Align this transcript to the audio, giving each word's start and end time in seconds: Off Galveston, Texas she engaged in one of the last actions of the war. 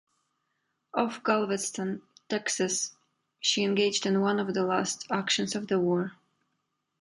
Off 0.95 1.23
Galveston, 1.23 2.01
Texas 2.27 2.95
she 3.39 3.63
engaged 3.63 4.07
in 4.07 4.19
one 4.19 4.39
of 4.39 4.51
the 4.55 4.63
last 4.63 5.05
actions 5.11 5.53
of 5.53 5.67
the 5.67 5.79
war. 5.79 6.13